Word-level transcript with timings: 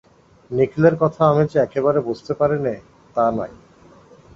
নিখিলের 0.51 0.95
কথা 1.01 1.21
আমি 1.25 1.43
যে 1.47 1.57
একেবারে 1.59 1.99
বুঝতে 2.07 2.31
পারি 2.33 2.57
নে 2.59 2.73
তা 3.15 3.23
নয়। 3.31 3.55